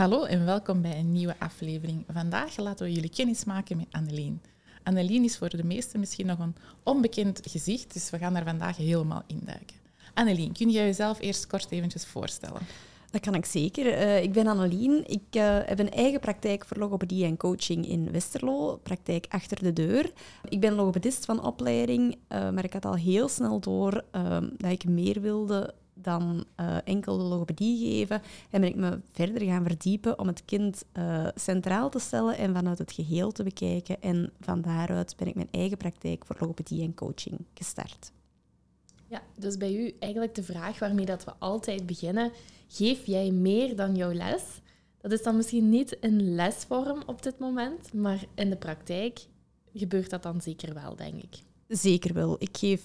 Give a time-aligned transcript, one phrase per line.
[0.00, 2.04] Hallo en welkom bij een nieuwe aflevering.
[2.12, 4.42] Vandaag laten we jullie kennis maken met Annelien.
[4.82, 8.76] Annelien is voor de meesten misschien nog een onbekend gezicht, dus we gaan daar vandaag
[8.76, 9.76] helemaal induiken.
[10.14, 12.60] Annelien, kun jij jezelf eerst kort eventjes voorstellen?
[13.10, 13.86] Dat kan ik zeker.
[13.86, 15.04] Uh, ik ben Annelien.
[15.06, 18.76] Ik uh, heb een eigen praktijk voor logopedie en coaching in Westerlo.
[18.82, 20.12] Praktijk achter de deur.
[20.48, 24.04] Ik ben logopedist van opleiding, uh, maar ik had al heel snel door
[24.56, 28.22] dat ik meer wilde dan uh, enkel de logopedie geven.
[28.50, 32.54] En ben ik me verder gaan verdiepen om het kind uh, centraal te stellen en
[32.54, 34.02] vanuit het geheel te bekijken.
[34.02, 38.12] En van daaruit ben ik mijn eigen praktijk voor logopedie en coaching gestart.
[39.06, 42.32] Ja, dus bij u eigenlijk de vraag waarmee dat we altijd beginnen.
[42.68, 44.42] Geef jij meer dan jouw les?
[45.00, 49.20] Dat is dan misschien niet in lesvorm op dit moment, maar in de praktijk
[49.74, 51.42] gebeurt dat dan zeker wel, denk ik.
[51.68, 52.36] Zeker wel.
[52.38, 52.82] Ik geef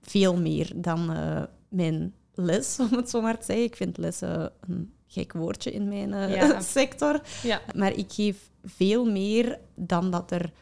[0.00, 3.64] veel meer dan uh, mijn les, om het zo maar te zeggen.
[3.64, 6.60] Ik vind lessen een gek woordje in mijn ja.
[6.78, 7.20] sector.
[7.42, 7.60] Ja.
[7.74, 10.52] Maar ik geef veel meer dan dat er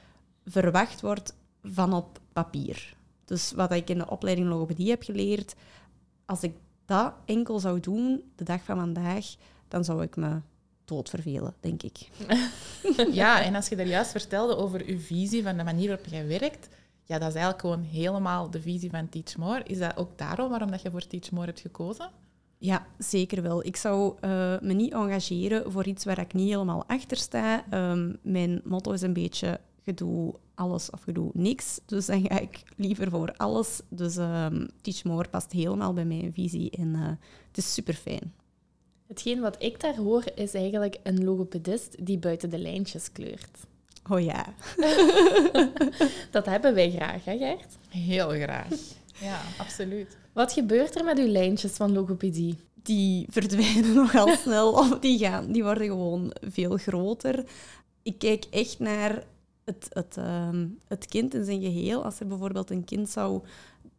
[0.45, 2.97] verwacht wordt van op papier.
[3.25, 5.55] Dus wat ik in de opleiding logopedie heb geleerd,
[6.25, 9.27] als ik dat enkel zou doen de dag van vandaag,
[9.69, 10.41] dan zou ik me
[10.85, 11.99] doodvervelen, denk ik.
[13.13, 16.27] Ja, en als je daar juist vertelde over uw visie van de manier waarop jij
[16.27, 16.69] werkt,
[17.09, 19.63] ja, dat is eigenlijk gewoon helemaal de visie van Teach More.
[19.63, 22.11] Is dat ook daarom waarom dat je voor Teach More hebt gekozen?
[22.59, 23.65] Ja, zeker wel.
[23.65, 24.21] Ik zou uh,
[24.61, 27.65] me niet engageren voor iets waar ik niet helemaal achter sta.
[27.91, 31.81] Um, mijn motto is een beetje, je doet alles of je doet niks.
[31.87, 33.81] Dus dan ga ik liever voor alles.
[33.89, 37.09] Dus um, Teach More past helemaal bij mijn visie en uh,
[37.49, 38.35] het is super fijn.
[39.07, 43.67] Hetgeen wat ik daar hoor is eigenlijk een logopedist die buiten de lijntjes kleurt.
[44.09, 44.47] Oh ja.
[46.31, 47.77] dat hebben wij graag, hè Gert?
[47.89, 48.69] Heel graag.
[49.21, 50.17] Ja, absoluut.
[50.33, 52.59] Wat gebeurt er met uw lijntjes van logopedie?
[52.75, 57.45] Die verdwijnen nogal snel of die, gaan, die worden gewoon veel groter.
[58.03, 59.25] Ik kijk echt naar
[59.65, 60.49] het, het, uh,
[60.89, 62.05] het kind in zijn geheel.
[62.05, 63.43] Als er bijvoorbeeld een kind zou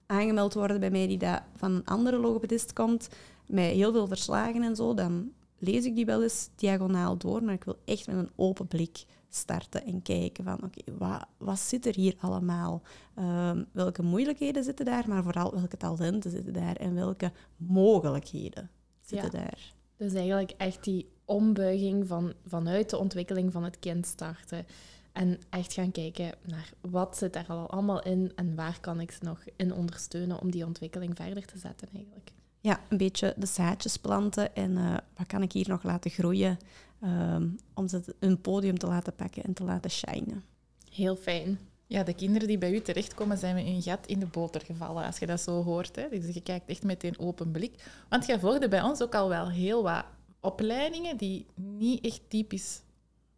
[0.06, 3.10] aangemeld worden bij mij die dat van een andere logopedist komt,
[3.46, 7.54] met heel veel verslagen en zo, dan lees ik die wel eens diagonaal door, maar
[7.54, 11.86] ik wil echt met een open blik starten en kijken van oké, wat, wat zit
[11.86, 12.82] er hier allemaal?
[13.20, 18.70] Um, welke moeilijkheden zitten daar, maar vooral welke talenten zitten daar en welke mogelijkheden
[19.02, 19.38] zitten ja.
[19.38, 19.74] daar?
[19.98, 24.66] Dus eigenlijk echt die ombuiging van, vanuit de ontwikkeling van het kind starten.
[25.12, 29.12] En echt gaan kijken naar wat zit er al allemaal in en waar kan ik
[29.12, 32.32] ze nog in ondersteunen om die ontwikkeling verder te zetten eigenlijk.
[32.62, 36.58] Ja, een beetje de zaadjes planten en uh, wat kan ik hier nog laten groeien
[37.04, 40.44] um, om ze een podium te laten pakken en te laten shinen.
[40.92, 41.60] Heel fijn.
[41.88, 45.06] Ja, de kinderen die bij u terechtkomen zijn met een gat in de boter gevallen,
[45.06, 45.96] als je dat zo hoort.
[45.96, 46.10] Hè.
[46.10, 47.84] Dus je kijkt echt met een open blik.
[48.10, 50.06] Want jij volgde bij ons ook al wel heel wat
[50.40, 52.82] opleidingen die niet echt typisch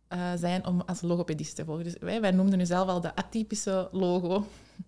[0.09, 1.83] uh, zijn om als logopedist te volgen.
[1.83, 4.45] Dus wij, wij noemden nu zelf al de atypische logo.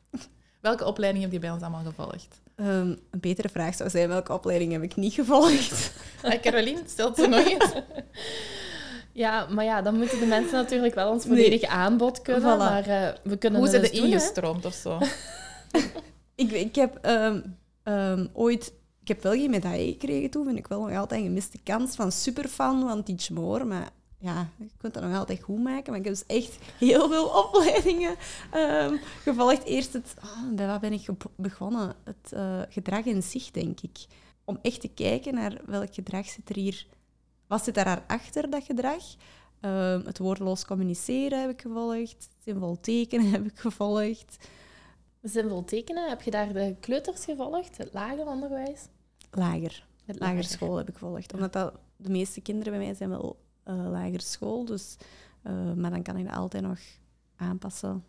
[0.62, 2.42] Welke opleiding heb je bij ons allemaal gevolgd?
[2.56, 5.94] Um, een betere vraag zou zijn, welke opleiding heb ik niet gevolgd?
[6.22, 7.74] Hey, Caroline, stelt ze nog eens.
[9.12, 11.70] Ja, maar ja, dan moeten de mensen natuurlijk wel ons volledig nee.
[11.70, 12.42] aanbod kunnen.
[12.42, 12.58] Voilà.
[12.58, 15.00] Maar uh, we kunnen Hoe zijn er ingestroomd of zo?
[16.36, 18.74] ik, ik heb um, um, ooit...
[19.02, 20.46] Ik heb wel geen medaille gekregen toen.
[20.46, 23.64] Vind ik wel nog altijd een gemiste kans van superfan van Teach More.
[23.64, 23.90] Maar
[24.24, 25.92] ja, je kunt dat nog altijd goed maken.
[25.92, 28.16] Maar ik heb dus echt heel veel opleidingen
[28.56, 29.64] um, gevolgd.
[29.64, 30.14] Eerst het...
[30.24, 31.06] Oh, bij wat ben ik
[31.36, 31.96] begonnen?
[32.04, 33.98] Het uh, gedrag in zich, denk ik.
[34.46, 36.86] Om echt te kijken naar welk gedrag zit er hier
[37.48, 39.04] wat zit daarachter, dat gedrag?
[39.62, 42.30] Uh, het woordeloos communiceren heb ik gevolgd.
[42.44, 44.48] Zinvol tekenen heb ik gevolgd.
[45.22, 47.78] Zinvol tekenen, heb je daar de kleuters gevolgd?
[47.78, 48.82] Het lager onderwijs?
[49.32, 49.86] Lager.
[50.06, 51.34] Het lager school heb ik gevolgd.
[51.34, 54.66] Omdat dat, de meeste kinderen bij mij zijn wel uh, lager school.
[54.66, 54.96] Dus,
[55.48, 56.80] uh, maar dan kan ik dat altijd nog
[57.36, 58.04] aanpassen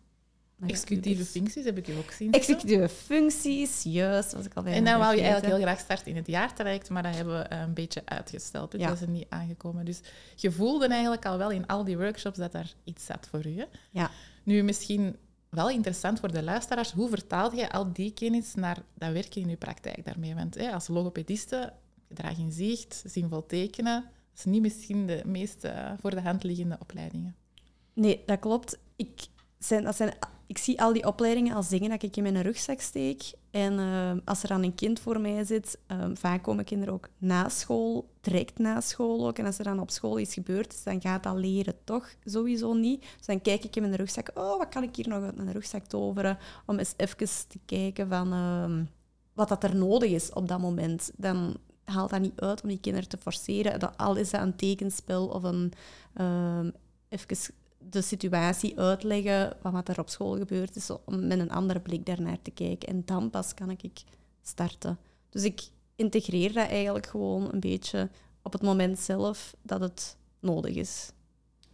[0.59, 2.31] Executieve functies heb ik je ook zien.
[2.31, 4.33] Executieve functies, juist.
[4.33, 7.03] Was ik al en dan wou je eigenlijk heel graag starten in het jaartraject, maar
[7.03, 8.71] dat hebben we een beetje uitgesteld.
[8.71, 8.87] Ja.
[8.87, 9.85] dat is er niet aangekomen.
[9.85, 10.01] Dus
[10.35, 13.57] je voelde eigenlijk al wel in al die workshops dat daar iets zat voor u.
[13.57, 13.65] Hè?
[13.91, 14.11] Ja.
[14.43, 15.15] Nu, misschien
[15.49, 19.49] wel interessant voor de luisteraars, hoe vertaal je al die kennis naar dat werken in
[19.49, 20.35] je praktijk daarmee?
[20.35, 21.73] Want hè, als logopediste,
[22.07, 24.05] gedrag in zicht, zinvol tekenen,
[24.35, 27.35] dat is niet misschien de meest uh, voor de hand liggende opleidingen.
[27.93, 28.79] Nee, dat klopt.
[28.95, 29.27] ik,
[29.59, 30.13] zijn, dat zijn,
[30.47, 33.33] ik zie al die opleidingen als dingen dat ik in mijn rugzak steek.
[33.51, 37.09] En eh, als er dan een kind voor mij zit, um, vaak komen kinderen ook
[37.17, 39.37] na school, direct na school ook.
[39.37, 43.01] En als er dan op school iets gebeurd dan gaat dat leren toch sowieso niet.
[43.17, 45.51] Dus dan kijk ik in mijn rugzak, oh, wat kan ik hier nog uit mijn
[45.51, 46.37] rugzak toveren?
[46.65, 47.17] Om eens even
[47.47, 48.87] te kijken van uh,
[49.33, 51.11] wat dat er nodig is op dat moment.
[51.15, 53.79] Dan haalt dat niet uit om die kinderen te forceren.
[53.79, 55.73] Dat, al is dat een tekenspel of een
[56.15, 56.67] uh,
[57.09, 61.79] even de situatie uitleggen van wat er op school gebeurd is, om met een andere
[61.79, 62.89] blik daarnaar te kijken.
[62.89, 64.03] En dan pas kan ik
[64.41, 64.97] starten.
[65.29, 65.61] Dus ik
[65.95, 68.09] integreer dat eigenlijk gewoon een beetje
[68.41, 71.11] op het moment zelf dat het nodig is.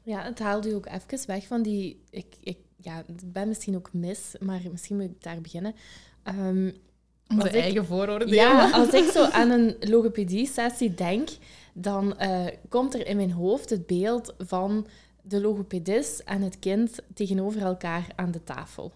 [0.03, 2.01] Ja, het haalt u ook even weg van die...
[2.09, 5.75] Ik, ik ja, ben misschien ook mis, maar misschien moet ik daar beginnen.
[6.23, 6.73] Um,
[7.39, 8.33] de eigen vooroordelen.
[8.33, 11.29] Ja, als ik zo aan een logopedie-sessie denk,
[11.73, 14.87] dan uh, komt er in mijn hoofd het beeld van
[15.21, 18.91] de logopedist en het kind tegenover elkaar aan de tafel.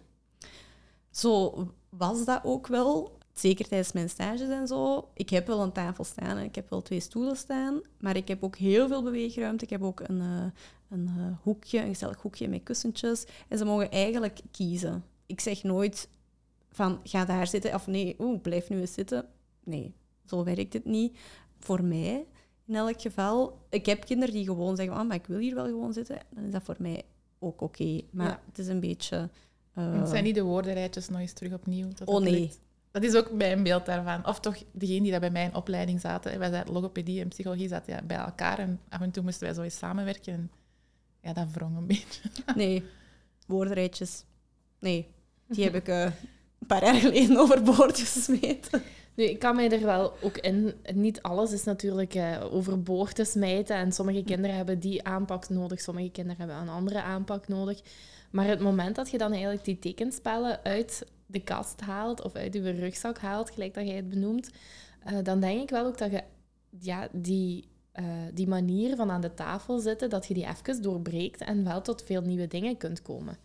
[1.11, 1.53] Zo
[1.89, 3.17] was dat ook wel.
[3.33, 5.07] Zeker tijdens mijn stages en zo.
[5.13, 7.81] Ik heb wel een tafel staan en ik heb wel twee stoelen staan.
[7.99, 9.63] Maar ik heb ook heel veel beweegruimte.
[9.63, 10.45] Ik heb ook een, uh,
[10.89, 13.25] een uh, hoekje, een gezellig hoekje met kussentjes.
[13.47, 15.03] En ze mogen eigenlijk kiezen.
[15.25, 16.07] Ik zeg nooit
[16.75, 19.25] van ga daar zitten of nee, oeh, blijf nu eens zitten.
[19.63, 19.95] Nee,
[20.25, 21.17] zo werkt het niet.
[21.59, 22.25] Voor mij
[22.65, 23.59] in elk geval.
[23.69, 26.19] Ik heb kinderen die gewoon zeggen, oh, maar ik wil hier wel gewoon zitten.
[26.29, 27.03] Dan is dat voor mij
[27.39, 28.01] ook oké.
[28.11, 29.29] Maar het is een beetje...
[29.77, 29.99] Uh...
[29.99, 31.87] Het zijn niet de woordenrijtjes nog eens terug opnieuw.
[31.93, 32.51] Dat oh nee.
[32.91, 34.27] Dat is ook mijn beeld daarvan.
[34.27, 36.39] Of toch degene die dat bij mij in opleiding zaten.
[36.39, 38.59] Wij zaten logopedie en psychologie zaten ja, bij elkaar.
[38.59, 40.33] En af en toe moesten wij zo eens samenwerken.
[40.33, 40.51] En
[41.21, 42.21] ja, dat wrong een beetje.
[42.55, 42.83] Nee,
[43.47, 44.23] woordenrijtjes.
[44.79, 45.07] Nee,
[45.47, 46.11] die heb ik uh,
[46.67, 48.27] een paar jaar geleden overboord.
[49.15, 50.73] Nu, ik kan mij er wel ook in...
[50.93, 53.75] Niet alles is natuurlijk uh, overboord te smijten.
[53.75, 57.81] En sommige kinderen hebben die aanpak nodig, sommige kinderen hebben een andere aanpak nodig.
[58.31, 62.53] Maar het moment dat je dan eigenlijk die tekenspellen uit de kast haalt of uit
[62.53, 64.49] je rugzak haalt, gelijk dat jij het benoemt,
[65.11, 66.23] uh, dan denk ik wel ook dat je
[66.79, 67.67] ja, die,
[67.99, 71.81] uh, die manier van aan de tafel zitten, dat je die even doorbreekt en wel
[71.81, 73.37] tot veel nieuwe dingen kunt komen.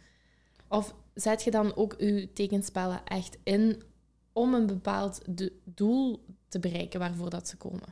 [0.69, 3.83] Of zet je dan ook je tekenspellen echt in
[4.33, 5.21] om een bepaald
[5.65, 7.89] doel te bereiken waarvoor dat ze komen?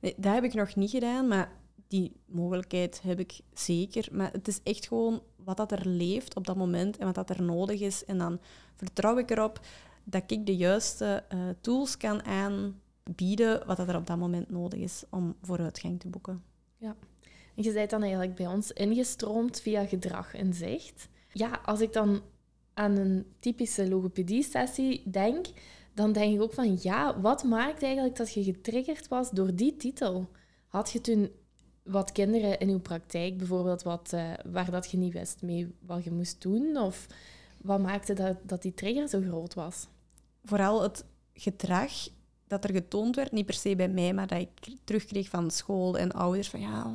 [0.00, 1.52] Nee, dat heb ik nog niet gedaan, maar
[1.88, 4.08] die mogelijkheid heb ik zeker.
[4.12, 7.30] Maar het is echt gewoon wat dat er leeft op dat moment en wat dat
[7.30, 8.04] er nodig is.
[8.04, 8.40] En dan
[8.74, 9.60] vertrouw ik erop
[10.04, 14.80] dat ik de juiste uh, tools kan aanbieden wat dat er op dat moment nodig
[14.80, 16.42] is om vooruitgang te boeken.
[16.76, 16.96] Ja.
[17.54, 21.08] En je bent dan eigenlijk bij ons ingestroomd via gedrag en zicht.
[21.32, 22.22] Ja, als ik dan
[22.74, 25.46] aan een typische logopedie-sessie denk,
[25.94, 29.76] dan denk ik ook van ja, wat maakt eigenlijk dat je getriggerd was door die
[29.76, 30.30] titel?
[30.66, 31.30] Had je toen
[31.82, 36.04] wat kinderen in uw praktijk bijvoorbeeld wat, uh, waar dat je niet wist mee wat
[36.04, 36.76] je moest doen?
[36.76, 37.06] Of
[37.56, 39.86] wat maakte dat, dat die trigger zo groot was?
[40.44, 41.92] Vooral het gedrag
[42.46, 45.98] dat er getoond werd, niet per se bij mij, maar dat ik terugkreeg van school
[45.98, 46.94] en ouders van ja,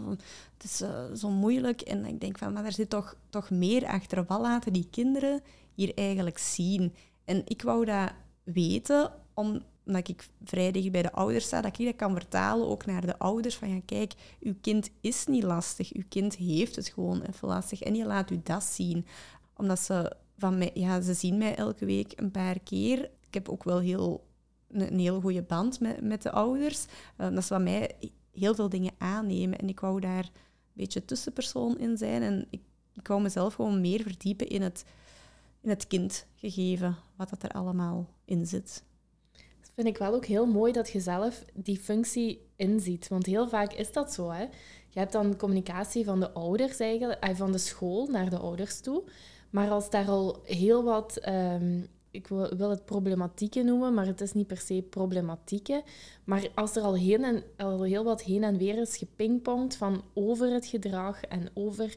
[0.54, 1.82] het is uh, zo moeilijk.
[1.82, 4.26] En ik denk van, maar er zit toch, toch meer achter.
[4.26, 5.42] Wat laten die kinderen
[5.76, 6.94] hier eigenlijk zien?
[7.26, 8.12] En ik wou dat
[8.44, 12.86] weten, omdat ik vrij dicht bij de ouders sta, dat ik dat kan vertalen ook
[12.86, 13.56] naar de ouders.
[13.56, 17.82] Van ja, kijk, uw kind is niet lastig, uw kind heeft het gewoon even lastig.
[17.82, 19.06] En je laat u dat zien.
[19.56, 23.10] Omdat ze van mij, ja, ze zien mij elke week een paar keer.
[23.28, 24.28] Ik heb ook wel heel,
[24.72, 26.86] een, heel goede band met, met de ouders.
[27.18, 27.92] Uh, dat ze van mij
[28.32, 29.60] heel veel dingen aannemen.
[29.60, 30.32] En ik wou daar een
[30.74, 32.22] beetje tussenpersoon in zijn.
[32.22, 32.62] En ik,
[32.94, 34.86] ik wou mezelf gewoon meer verdiepen in het
[35.66, 38.84] in het kind gegeven, wat dat er allemaal in zit.
[39.34, 43.08] Dat vind ik wel ook heel mooi dat je zelf die functie inziet.
[43.08, 44.30] Want heel vaak is dat zo.
[44.30, 44.42] Hè?
[44.90, 48.80] Je hebt dan communicatie van de ouders eigenlijk, eh, van de school naar de ouders
[48.80, 49.04] toe.
[49.50, 54.22] Maar als daar al heel wat, um, ik wil, wil, het problematieken noemen, maar het
[54.22, 55.84] is niet per se problematieken.
[56.24, 60.04] Maar als er al, heen en, al heel wat heen en weer is gepingpongd van
[60.14, 61.96] over het gedrag en over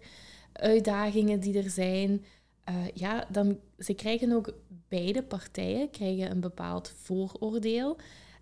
[0.52, 2.25] uitdagingen die er zijn,
[2.68, 4.54] uh, ja, dan ze krijgen ook
[4.88, 7.96] beide partijen krijgen een bepaald vooroordeel.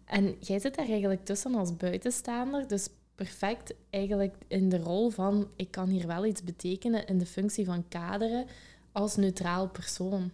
[0.05, 5.49] En jij zit daar eigenlijk tussen als buitenstaander, dus perfect eigenlijk in de rol van
[5.57, 8.47] ik kan hier wel iets betekenen in de functie van kaderen
[8.93, 10.31] als neutraal persoon.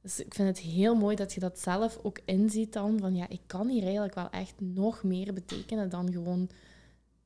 [0.00, 3.28] Dus ik vind het heel mooi dat je dat zelf ook inziet dan, van ja,
[3.28, 6.48] ik kan hier eigenlijk wel echt nog meer betekenen dan gewoon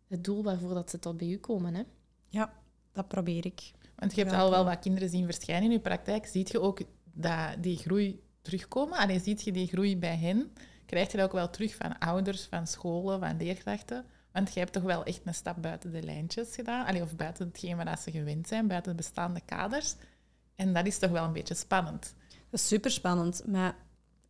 [0.06, 1.74] het doel waarvoor dat ze tot bij u komen.
[1.74, 1.82] Hè?
[2.28, 2.52] Ja,
[2.92, 3.72] dat probeer ik.
[3.96, 6.26] Want je hebt al wel wat kinderen zien verschijnen in je praktijk.
[6.26, 6.80] Ziet je ook
[7.12, 8.98] dat die groei terugkomen?
[8.98, 10.52] Alleen ziet je die groei bij hen?
[10.86, 14.04] Krijg je dat ook wel terug van ouders, van scholen, van leerkrachten?
[14.32, 17.46] Want je hebt toch wel echt een stap buiten de lijntjes gedaan, Allee, of buiten
[17.46, 19.94] hetgeen waar ze gewend zijn, buiten de bestaande kaders.
[20.54, 22.14] En dat is toch wel een beetje spannend.
[22.28, 23.42] Dat is super spannend.
[23.46, 23.76] Maar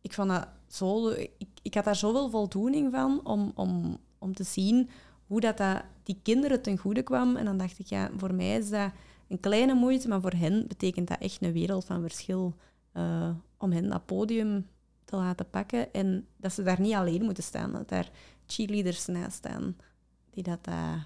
[0.01, 4.43] ik, vond dat zo, ik, ik had daar zoveel voldoening van om, om, om te
[4.43, 4.89] zien
[5.27, 7.35] hoe dat, dat die kinderen ten goede kwam.
[7.35, 8.91] En dan dacht ik, ja, voor mij is dat
[9.27, 12.55] een kleine moeite, maar voor hen betekent dat echt een wereld van verschil.
[12.93, 14.67] Uh, om hen dat podium
[15.05, 18.09] te laten pakken en dat ze daar niet alleen moeten staan, dat daar
[18.45, 19.75] cheerleaders naast staan
[20.29, 21.03] die dat uh,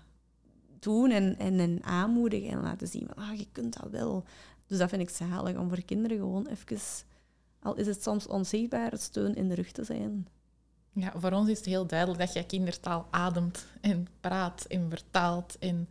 [0.80, 4.24] doen en, en, en aanmoedigen en laten zien van, ah, je kunt dat wel.
[4.68, 6.78] Dus dat vind ik zalig, om voor kinderen gewoon even,
[7.60, 10.28] al is het soms onzichtbare steun in de rug te zijn.
[10.94, 15.58] Ja, voor ons is het heel duidelijk dat je kindertaal ademt en praat en vertaalt
[15.60, 15.90] en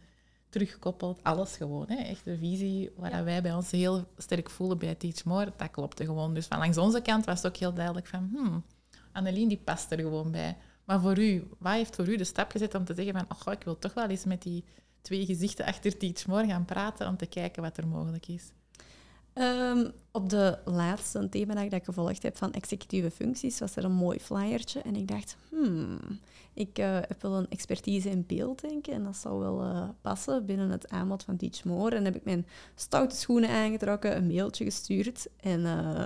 [0.50, 1.22] terugkoppelt.
[1.22, 1.86] Alles gewoon.
[1.88, 1.94] Hè.
[1.94, 6.04] Echt de visie waar wij bij ons heel sterk voelen bij Teach More, dat klopte
[6.04, 6.34] gewoon.
[6.34, 8.30] Dus van langs onze kant was het ook heel duidelijk van...
[8.34, 8.64] Hmm,
[9.12, 10.56] Annelien die past er gewoon bij.
[10.84, 13.26] Maar voor u, wat heeft voor u de stap gezet om te zeggen van...
[13.46, 14.64] Oh, ik wil toch wel eens met die
[15.02, 18.52] twee gezichten achter Teach More gaan praten om te kijken wat er mogelijk is?
[19.32, 23.92] Ehm, op de laatste themadag dat ik gevolgd heb van executieve functies was er een
[23.92, 24.80] mooi flyertje.
[24.80, 25.98] En ik dacht, hmm,
[26.54, 30.70] ik uh, heb wel een expertise in beelddenken en dat zou wel uh, passen binnen
[30.70, 31.96] het aanbod van Teach More.
[31.96, 35.60] En heb ik mijn stoute schoenen aangetrokken, een mailtje gestuurd en...
[35.60, 36.02] Uh,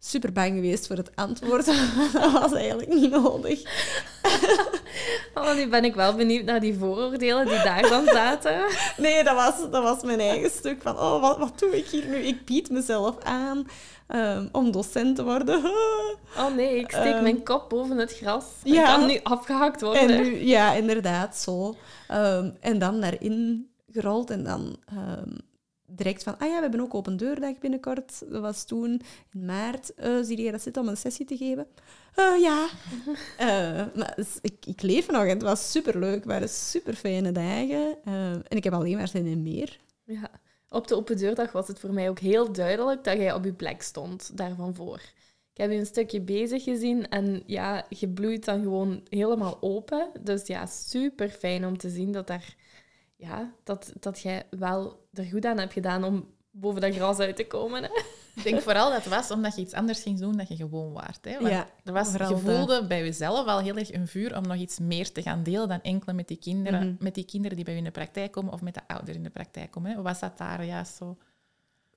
[0.00, 1.66] super bang geweest voor het antwoord.
[2.12, 3.62] dat was eigenlijk niet nodig.
[5.34, 8.60] oh, nu ben ik wel benieuwd naar die vooroordelen die daar dan zaten.
[8.96, 12.06] Nee, dat was, dat was mijn eigen stuk van, oh, wat, wat doe ik hier
[12.06, 12.16] nu?
[12.16, 13.66] Ik bied mezelf aan
[14.08, 15.64] um, om docent te worden.
[16.36, 18.44] oh nee, ik steek um, mijn kop boven het gras.
[18.62, 20.00] Ik ja, kan nu afgehakt worden.
[20.00, 21.76] En nu, ja, inderdaad, zo.
[22.12, 24.76] Um, en dan daarin gerold en dan
[25.98, 28.22] direct van, ah ja, we hebben ook open deurdag binnenkort.
[28.30, 29.00] Dat was toen
[29.32, 29.92] in maart.
[29.96, 31.66] Uh, zie je dat zitten om een sessie te geven?
[32.16, 32.68] Uh, ja.
[33.40, 36.14] uh, maar ik, ik leef nog en het was superleuk.
[36.14, 37.96] Het waren super fijne dagen.
[38.04, 39.78] en ik heb alleen maar zin in meer.
[40.04, 40.30] Ja.
[40.68, 43.52] Op de open deurdag was het voor mij ook heel duidelijk dat jij op je
[43.52, 45.00] plek stond, daarvan voor.
[45.52, 50.10] Ik heb je een stukje bezig gezien en ja, je bloeit dan gewoon helemaal open.
[50.20, 52.56] Dus ja, super fijn om te zien dat daar
[53.18, 57.36] ja, dat, dat jij wel er goed aan hebt gedaan om boven dat gras uit
[57.36, 57.82] te komen.
[57.82, 57.88] Hè?
[58.34, 60.92] Ik denk vooral dat het was omdat je iets anders ging doen dan je gewoon
[60.92, 61.24] waard.
[61.24, 61.38] Hè?
[61.38, 64.56] Want ja, er was, je voelde bij jezelf al heel erg een vuur om nog
[64.56, 67.04] iets meer te gaan delen dan enkel met die kinderen, mhm.
[67.04, 69.22] met die kinderen die bij je in de praktijk komen of met de ouders in
[69.22, 69.90] de praktijk komen.
[69.90, 70.02] Hè?
[70.02, 71.16] Was dat daar juist zo?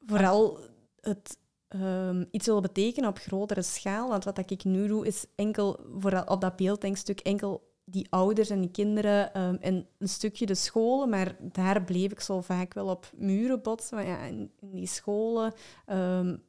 [0.05, 0.59] Vooral
[0.99, 1.37] het
[1.69, 4.09] um, iets willen betekenen op grotere schaal.
[4.09, 8.61] Want wat ik nu doe, is enkel voor op dat beelddenkstuk enkel die ouders en
[8.61, 12.87] die kinderen um, en een stukje de scholen, maar daar bleef ik zo vaak wel
[12.87, 14.05] op muren botsen.
[14.05, 15.53] ja, in, die scholen,
[15.87, 16.43] um,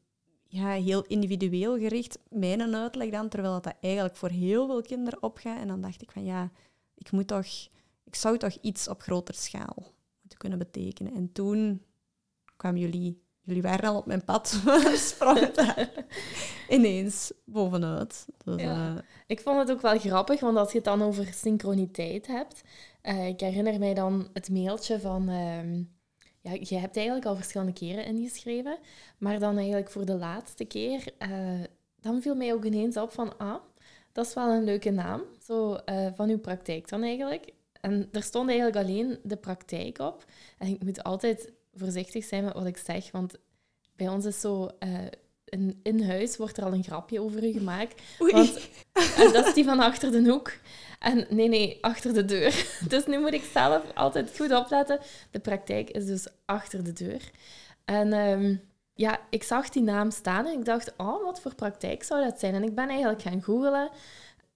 [0.45, 5.59] ja, heel individueel gericht, mijn uitleg dan, terwijl dat eigenlijk voor heel veel kinderen opgaat.
[5.59, 6.51] En dan dacht ik van ja,
[6.95, 7.47] ik moet toch,
[8.05, 11.15] ik zou toch iets op grotere schaal moeten kunnen betekenen.
[11.15, 11.83] En toen
[12.57, 14.63] kwamen jullie jullie waren al op mijn pad,
[14.95, 15.91] sprongen daar
[16.69, 18.27] ineens bovenuit.
[18.45, 18.95] Dus, ja.
[18.95, 18.99] uh...
[19.27, 22.63] Ik vond het ook wel grappig, want als je het dan over synchroniteit hebt,
[23.03, 25.31] uh, ik herinner mij dan het mailtje van...
[25.31, 25.79] Uh,
[26.41, 28.79] ja, je hebt eigenlijk al verschillende keren ingeschreven,
[29.19, 31.31] maar dan eigenlijk voor de laatste keer, eh,
[32.01, 33.61] dan viel mij ook ineens op van, ah,
[34.13, 35.79] dat is wel een leuke naam, zo
[36.15, 37.53] van uw praktijk dan eigenlijk.
[37.81, 40.25] En er stond eigenlijk alleen de praktijk op.
[40.59, 43.35] En ik moet altijd voorzichtig zijn met wat ik zeg, want
[43.97, 44.69] bij ons is zo...
[44.81, 44.99] Uh,
[45.45, 48.03] in, in, huis wordt er al een grapje over u gemaakt.
[48.23, 48.33] Oei.
[48.33, 48.69] Want
[49.19, 50.53] uh, dat is die van achter de hoek.
[50.99, 52.67] En nee, nee, achter de deur.
[52.89, 54.99] Dus nu moet ik zelf altijd goed opletten.
[55.31, 57.31] De praktijk is dus achter de deur.
[57.85, 58.61] En um,
[58.95, 62.39] ja, ik zag die naam staan en ik dacht, oh, wat voor praktijk zou dat
[62.39, 62.55] zijn?
[62.55, 63.91] En ik ben eigenlijk gaan googelen.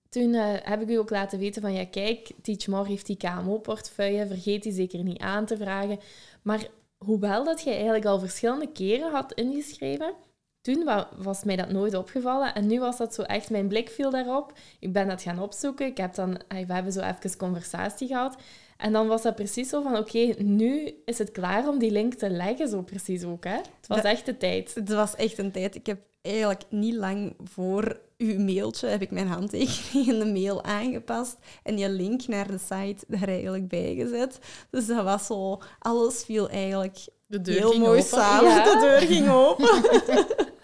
[0.08, 4.26] Toen uh, heb ik u ook laten weten van, ja, kijk, Teach heeft die KMO-portefeuille,
[4.26, 5.99] vergeet die zeker niet aan te vragen.
[6.42, 6.66] Maar
[7.06, 10.14] hoewel dat je eigenlijk al verschillende keren had ingeschreven,
[10.60, 12.54] toen was mij dat nooit opgevallen.
[12.54, 14.52] En nu was dat zo echt, mijn blik viel daarop.
[14.80, 15.86] Ik ben dat gaan opzoeken.
[15.86, 18.36] Ik heb dan, we hebben zo even conversatie gehad.
[18.76, 22.14] En dan was dat precies zo van, oké, nu is het klaar om die link
[22.14, 23.44] te leggen, zo precies ook.
[23.44, 23.56] Hè?
[23.56, 24.75] Het was echt de tijd.
[24.75, 25.75] Het was echt een tijd.
[25.75, 30.64] Ik heb eigenlijk niet lang voor uw mailtje heb ik mijn handtekening in de mail
[30.64, 34.38] aangepast en je link naar de site daar eigenlijk bijgezet.
[34.70, 38.18] Dus dat was zo, alles viel eigenlijk de deur heel mooi open.
[38.18, 38.50] samen.
[38.50, 38.64] Ja.
[38.75, 39.68] De deur ging open.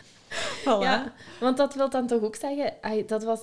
[0.64, 2.74] Ja, want dat wil dan toch ook zeggen,
[3.06, 3.40] dat was,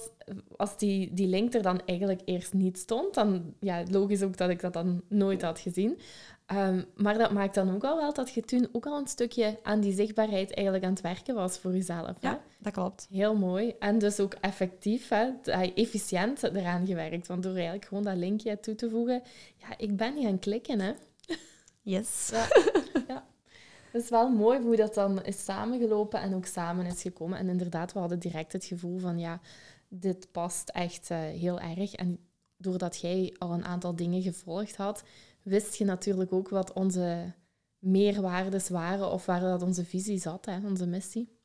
[0.57, 4.49] als die, die link er dan eigenlijk eerst niet stond, dan ja, logisch ook dat
[4.49, 5.99] ik dat dan nooit had gezien.
[6.51, 9.59] Um, maar dat maakt dan ook al wel dat je toen ook al een stukje
[9.63, 12.17] aan die zichtbaarheid eigenlijk aan het werken was voor jezelf.
[12.19, 13.07] Ja, dat klopt.
[13.11, 13.75] Heel mooi.
[13.79, 15.29] En dus ook effectief, hè?
[15.75, 17.27] efficiënt eraan gewerkt.
[17.27, 19.21] Want door eigenlijk gewoon dat linkje toe te voegen,
[19.55, 20.93] ja, ik ben gaan klikken, hè.
[21.81, 22.29] Yes.
[22.31, 22.47] Ja.
[23.07, 23.27] ja.
[23.91, 27.37] Het is wel mooi hoe dat dan is samengelopen en ook samen is gekomen.
[27.37, 29.39] En inderdaad, we hadden direct het gevoel van ja,
[29.87, 31.93] dit past echt uh, heel erg.
[31.93, 32.19] En
[32.57, 35.03] doordat jij al een aantal dingen gevolgd had,
[35.49, 37.33] wist je natuurlijk ook wat onze
[37.79, 41.37] meerwaardes waren of waar dat onze visie zat, hè, onze missie.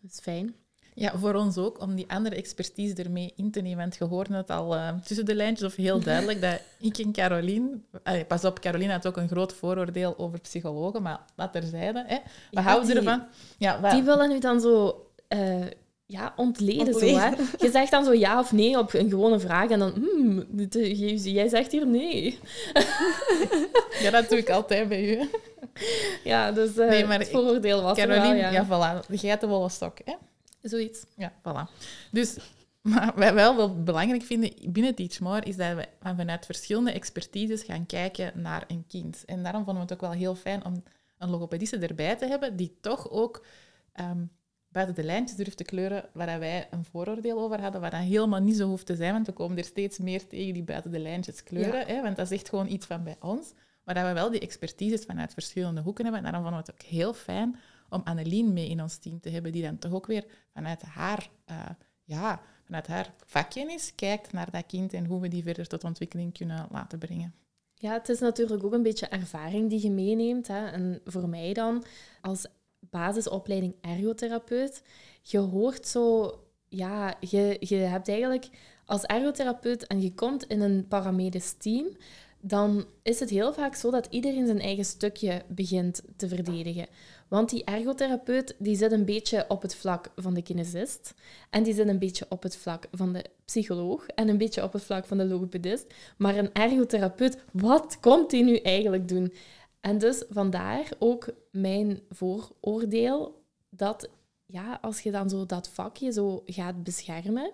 [0.00, 0.54] Dat is fijn.
[0.94, 3.78] Ja, voor ons ook, om die andere expertise ermee in te nemen.
[3.78, 7.12] Want je hoorde het al uh, tussen de lijntjes of heel duidelijk dat ik en
[7.12, 7.80] Caroline...
[8.28, 12.04] pas op, Caroline had ook een groot vooroordeel over psychologen, maar wat terzijde.
[12.06, 12.18] Hè.
[12.50, 13.26] We houden ervan.
[13.58, 15.04] Ja, Die willen nu dan zo...
[15.28, 15.66] Uh,
[16.10, 16.94] ja, ontleden.
[16.94, 17.28] Zo, hè?
[17.58, 20.46] Je zegt dan zo ja of nee op een gewone vraag en dan, hmm,
[21.16, 22.38] jij zegt hier nee.
[24.02, 25.30] ja, dat doe ik altijd bij u.
[26.24, 28.50] Ja, dus uh, nee, maar het vooroordeel was Caroline, wel, ja.
[28.50, 29.06] ja, voilà.
[29.06, 30.14] De geitenwolle stok, hè?
[30.62, 31.04] Zoiets.
[31.16, 31.74] Ja, voilà.
[32.10, 32.36] Dus
[32.80, 37.62] maar wat wij wel belangrijk vinden binnen Teach More, is dat we vanuit verschillende expertises
[37.62, 39.24] gaan kijken naar een kind.
[39.24, 40.82] En daarom vonden we het ook wel heel fijn om
[41.18, 43.44] een logopediste erbij te hebben, die toch ook
[44.00, 44.30] um,
[44.70, 48.40] buiten de lijntjes durft te kleuren waar wij een vooroordeel over hadden, waar dat helemaal
[48.40, 50.98] niet zo hoeft te zijn, want we komen er steeds meer tegen die buiten de
[50.98, 51.86] lijntjes kleuren.
[51.86, 53.52] Hè, want dat is echt gewoon iets van bij ons.
[53.84, 56.24] Maar dat we wel die expertises vanuit verschillende hoeken hebben.
[56.24, 57.56] En daarom vonden we het ook heel fijn
[57.88, 61.30] om Annelien mee in ons team te hebben, die dan toch ook weer vanuit haar,
[61.50, 61.56] uh,
[62.04, 66.32] ja, vanuit haar vakkennis kijkt naar dat kind en hoe we die verder tot ontwikkeling
[66.32, 67.34] kunnen laten brengen.
[67.74, 70.46] Ja, het is natuurlijk ook een beetje ervaring die je meeneemt.
[70.46, 70.66] Hè.
[70.66, 71.84] En voor mij dan,
[72.20, 72.46] als
[72.80, 74.82] basisopleiding ergotherapeut,
[75.22, 76.34] je hoort zo...
[76.68, 78.48] Ja, je, je hebt eigenlijk
[78.84, 81.86] als ergotherapeut en je komt in een paramedisch team,
[82.40, 86.86] dan is het heel vaak zo dat iedereen zijn eigen stukje begint te verdedigen.
[87.28, 91.14] Want die ergotherapeut die zit een beetje op het vlak van de kinesist.
[91.50, 94.06] En die zit een beetje op het vlak van de psycholoog.
[94.06, 95.86] En een beetje op het vlak van de logopedist.
[96.16, 99.32] Maar een ergotherapeut, wat komt die nu eigenlijk doen?
[99.80, 104.08] En dus vandaar ook mijn vooroordeel dat
[104.46, 107.52] ja, als je dan zo dat vakje zo gaat beschermen,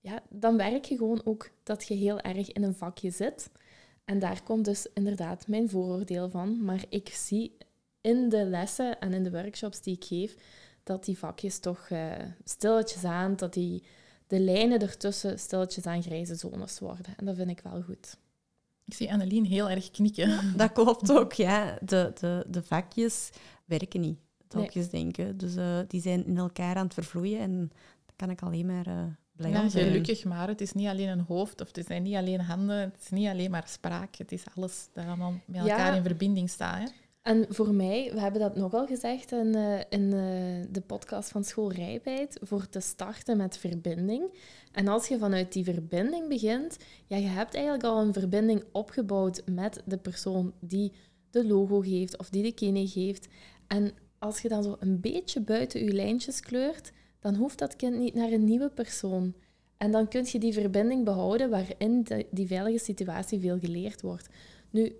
[0.00, 3.50] ja, dan werk je gewoon ook dat je heel erg in een vakje zit.
[4.04, 6.64] En daar komt dus inderdaad mijn vooroordeel van.
[6.64, 7.56] Maar ik zie
[8.00, 10.36] in de lessen en in de workshops die ik geef,
[10.82, 12.12] dat die vakjes toch uh,
[12.44, 13.82] stilletjes aan, dat die,
[14.26, 17.16] de lijnen ertussen stilletjes aan grijze zones worden.
[17.16, 18.16] En dat vind ik wel goed.
[18.94, 20.56] Ik zie Annelien heel erg knikken.
[20.56, 21.78] dat klopt ook, ja.
[21.80, 23.30] De, de, de vakjes
[23.64, 25.36] werken niet, het denken.
[25.36, 27.70] Dus uh, die zijn in elkaar aan het vervloeien en
[28.06, 29.02] dat kan ik alleen maar uh,
[29.36, 29.86] blij ja, zijn.
[29.86, 33.00] Gelukkig maar, het is niet alleen een hoofd of het zijn niet alleen handen, het
[33.02, 36.78] is niet alleen maar spraak, het is alles dat allemaal met elkaar in verbinding staat.
[36.78, 36.86] Hè?
[37.24, 39.54] En voor mij, we hebben dat nogal gezegd in,
[39.88, 44.38] in uh, de podcast van School Rijpheid, voor te starten met verbinding.
[44.72, 49.42] En als je vanuit die verbinding begint, ja, je hebt eigenlijk al een verbinding opgebouwd
[49.50, 50.92] met de persoon die
[51.30, 53.28] de logo geeft of die de kine geeft.
[53.66, 57.98] En als je dan zo een beetje buiten je lijntjes kleurt, dan hoeft dat kind
[57.98, 59.34] niet naar een nieuwe persoon.
[59.76, 64.28] En dan kun je die verbinding behouden waarin die veilige situatie veel geleerd wordt.
[64.70, 64.96] Nu,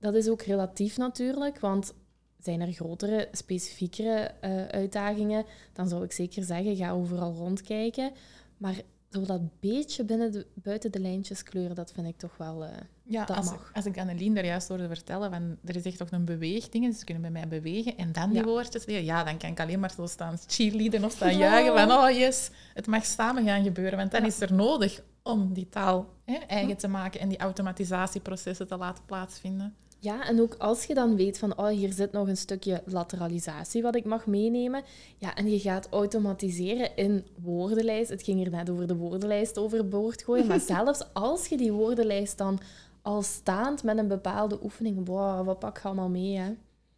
[0.00, 1.94] dat is ook relatief natuurlijk, want
[2.38, 8.12] zijn er grotere, specifiekere uh, uitdagingen, dan zou ik zeker zeggen, ga overal rondkijken.
[8.56, 12.64] Maar zo dat beetje binnen de, buiten de lijntjes kleuren, dat vind ik toch wel...
[12.64, 12.70] Uh,
[13.02, 13.70] ja, dat als, mag.
[13.74, 16.98] als ik Annelien daar juist hoorde vertellen, van, er is echt toch een beweegding, dus
[16.98, 18.44] ze kunnen bij mij bewegen en dan die ja.
[18.44, 21.90] woordjes leren, ja, dan kan ik alleen maar zo staan cheerleaden of staan juichen van,
[21.90, 26.14] oh yes, het mag samen gaan gebeuren, want dan is er nodig om die taal
[26.24, 29.74] hè, eigen te maken en die automatisatieprocessen te laten plaatsvinden.
[30.02, 33.82] Ja, en ook als je dan weet van, oh, hier zit nog een stukje lateralisatie
[33.82, 34.82] wat ik mag meenemen.
[35.16, 38.10] Ja, en je gaat automatiseren in woordenlijst.
[38.10, 40.46] Het ging er net over de woordenlijst overboord gooien.
[40.46, 42.60] Maar zelfs als je die woordenlijst dan
[43.02, 46.54] al staand met een bepaalde oefening, wow, wat pak je allemaal mee, hè?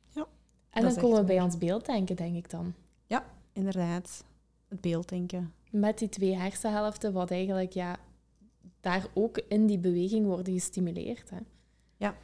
[0.08, 0.26] Ja.
[0.70, 2.74] En dan komen we bij ons beelddenken, denk ik dan.
[3.06, 4.24] Ja, inderdaad.
[4.68, 5.52] Het beelddenken.
[5.70, 7.96] Met die twee hersenhelften, wat eigenlijk, ja,
[8.80, 11.38] daar ook in die beweging worden gestimuleerd, hè?
[11.96, 12.16] Ja,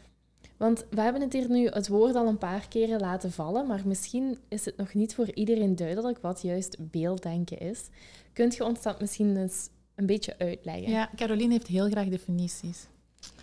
[0.59, 3.83] want we hebben het hier nu het woord al een paar keren laten vallen, maar
[3.85, 7.89] misschien is het nog niet voor iedereen duidelijk wat juist beelddenken is.
[8.33, 10.91] Kunt je ons dat misschien eens een beetje uitleggen?
[10.91, 12.87] Ja, Caroline heeft heel graag definities.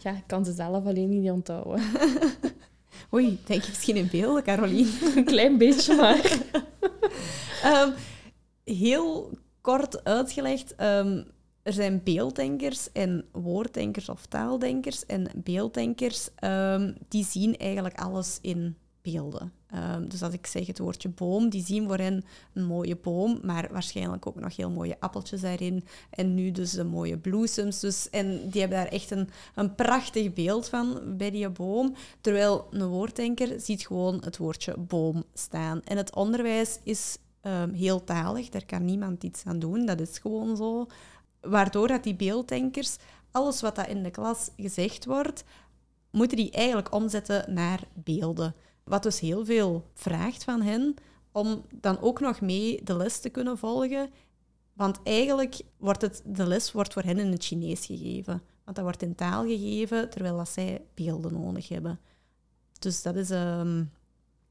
[0.01, 1.83] Ja, ik kan ze zelf alleen niet onthouden.
[3.13, 4.89] Oei, denk je misschien in beelden, Caroline?
[5.15, 6.39] een klein beetje maar.
[7.65, 7.93] um,
[8.75, 9.29] heel
[9.61, 11.25] kort uitgelegd, um,
[11.65, 15.05] er zijn beelddenkers en woorddenkers of taaldenkers.
[15.05, 19.51] En beelddenkers, um, die zien eigenlijk alles in beelden.
[19.67, 22.23] Ehm, dus als ik zeg het woordje boom, die zien voor hen
[22.53, 25.83] een mooie boom, maar waarschijnlijk ook nog heel mooie appeltjes daarin.
[26.09, 27.79] En nu dus de mooie bloesems.
[27.79, 31.95] Dus, en die hebben daar echt een, een prachtig beeld van bij die boom.
[32.21, 35.81] Terwijl een woorddenker ziet gewoon het woordje boom staan.
[35.83, 40.17] En het onderwijs is um, heel talig, daar kan niemand iets aan doen, dat is
[40.17, 40.87] gewoon zo.
[41.45, 42.97] Waardoor dat die beelddenkers,
[43.31, 45.43] alles wat dat in de klas gezegd wordt,
[46.11, 48.55] moeten die eigenlijk omzetten naar beelden.
[48.83, 50.95] Wat dus heel veel vraagt van hen
[51.31, 54.09] om dan ook nog mee de les te kunnen volgen.
[54.73, 58.41] Want eigenlijk wordt het, de les wordt voor hen in het Chinees gegeven.
[58.63, 61.99] Want dat wordt in taal gegeven, terwijl dat zij beelden nodig hebben.
[62.79, 63.91] Dus dat is um,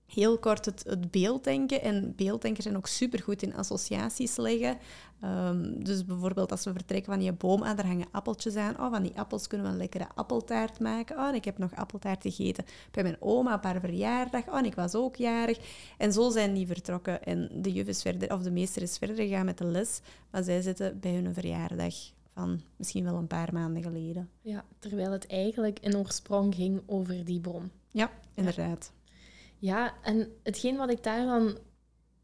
[0.07, 1.83] heel kort het, het beelddenken.
[1.83, 4.77] En beelddenkers zijn ook supergoed in associaties leggen.
[5.21, 8.81] Ehm, dus bijvoorbeeld als we vertrekken van je boom, ah, daar hangen appeltjes aan.
[8.81, 11.19] Oh, van die appels kunnen we een lekkere appeltaart maken.
[11.19, 14.49] Oh, ik heb nog appeltaart gegeten bij mijn oma op haar verjaardag.
[14.49, 15.59] Oh, en ik was ook jarig.
[15.99, 17.23] En zo zijn die vertrokken.
[17.23, 20.01] En de juf is verder, of de meester is verder gegaan met de les.
[20.31, 21.95] Maar zij zitten bij hun verjaardag
[22.35, 24.29] van misschien wel een paar maanden geleden.
[24.41, 27.71] Ja, terwijl het eigenlijk in oorsprong ging over die boom.
[27.91, 28.93] Ja, inderdaad.
[28.95, 29.04] Ja,
[30.03, 31.59] en hetgeen wat ik daar dan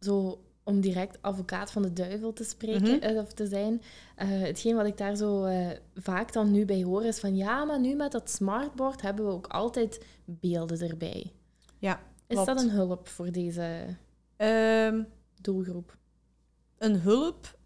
[0.01, 3.03] zo om direct advocaat van de duivel te spreken mhm.
[3.03, 3.73] eh, of te zijn.
[3.73, 7.65] Uh, hetgeen wat ik daar zo uh, vaak dan nu bij hoor is van ja,
[7.65, 11.33] maar nu met dat smartboard hebben we ook altijd beelden erbij.
[11.79, 13.97] Ja, Is dat een hulp voor deze
[14.37, 15.07] um,
[15.41, 15.97] doelgroep?
[16.79, 17.59] Een hulp,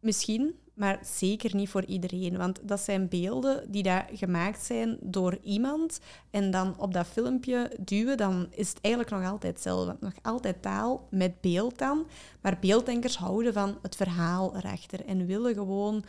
[0.00, 2.36] misschien maar zeker niet voor iedereen.
[2.36, 6.00] Want dat zijn beelden die daar gemaakt zijn door iemand.
[6.30, 9.96] En dan op dat filmpje duwen, dan is het eigenlijk nog altijd hetzelfde.
[10.00, 12.06] Nog altijd taal met beeld dan.
[12.40, 15.04] Maar beelddenkers houden van het verhaal erachter.
[15.04, 16.04] En willen gewoon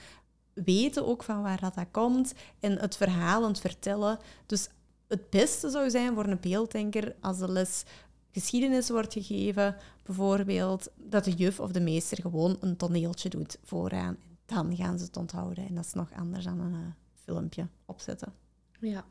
[0.53, 2.33] weten ook van waar dat, komt.
[2.59, 4.19] En het verhaal het vertellen.
[4.45, 4.69] Dus
[5.07, 7.83] het beste zou zijn voor een beelddenker als de les
[8.31, 14.17] geschiedenis wordt gegeven, bijvoorbeeld, dat de juf of de meester gewoon een toneeltje doet vooraan
[14.45, 15.67] dan gaan ze het onthouden.
[15.67, 16.79] En dat is nog anders dan een uh,
[17.13, 18.33] filmpje opzetten.
[18.79, 19.05] Ja.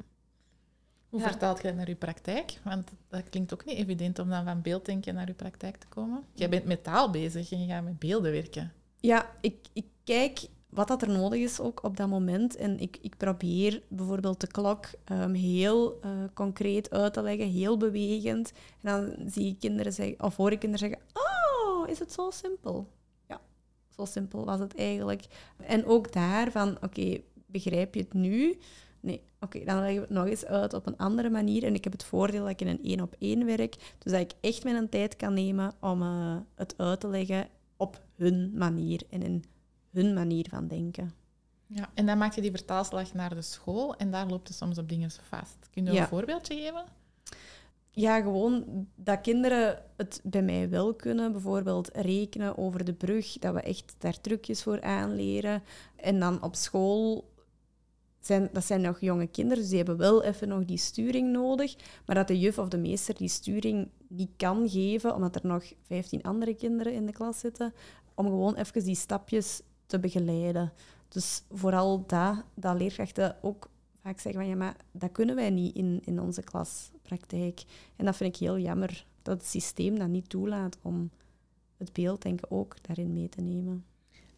[1.09, 2.61] Hoe vertaalt je dat naar je praktijk?
[2.65, 6.25] Want dat klinkt ook niet evident om dan van beelddenken naar je praktijk te komen.
[6.35, 8.73] Jij bent met taal bezig en je gaat met beelden werken.
[8.97, 12.57] Ja, ik, ik kijk wat dat er nodig is ook op dat moment.
[12.57, 17.77] En ik, ik probeer bijvoorbeeld de klok um, heel uh, concreet uit te leggen, heel
[17.77, 18.53] bewegend.
[18.81, 22.31] En dan zie ik kinderen zeggen, of hoor ik kinderen zeggen, oh, is het zo
[22.31, 22.89] simpel?
[23.97, 25.25] Zo simpel was het eigenlijk.
[25.57, 28.59] En ook daarvan, oké, begrijp je het nu?
[29.01, 31.65] Nee, oké, dan leggen we het nog eens uit op een andere manier.
[31.65, 33.95] En ik heb het voordeel dat ik in een één op één werk.
[33.99, 38.03] Dus dat ik echt mijn tijd kan nemen om uh, het uit te leggen op
[38.17, 39.45] hun manier en in
[39.91, 41.13] hun manier van denken.
[41.67, 44.79] Ja, en dan maak je die vertaalslag naar de school en daar loopt het soms
[44.79, 45.57] op dingen vast.
[45.71, 46.03] Kun je ja.
[46.03, 46.85] een voorbeeldje geven?
[47.95, 51.33] Ja, gewoon dat kinderen het bij mij wel kunnen.
[51.33, 55.63] Bijvoorbeeld rekenen over de brug, dat we echt daar trucjes voor aanleren.
[55.97, 57.31] En dan op school,
[58.21, 61.77] zijn, dat zijn nog jonge kinderen, dus die hebben wel even nog die sturing nodig.
[62.07, 65.65] Maar dat de juf of de meester die sturing niet kan geven, omdat er nog
[65.87, 67.75] 15 andere kinderen in de klas zitten,
[68.15, 70.73] om gewoon even die stapjes te begeleiden.
[71.09, 73.71] Dus vooral dat, dat leerkrachten ook
[74.03, 76.43] vaak zeggen van ja, maar dat kunnen wij niet in, in onze
[77.17, 77.63] klaspraktijk.
[77.97, 81.11] En dat vind ik heel jammer, dat het systeem dat niet toelaat om
[81.77, 83.85] het beelddenken ook daarin mee te nemen.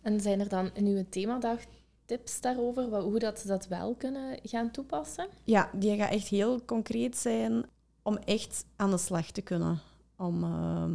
[0.00, 1.58] En zijn er dan in uw themadag
[2.04, 5.28] tips daarover, hoe dat ze dat wel kunnen gaan toepassen?
[5.44, 7.64] Ja, die gaat echt heel concreet zijn
[8.02, 9.80] om echt aan de slag te kunnen.
[10.16, 10.87] Om uh,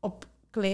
[0.00, 0.26] op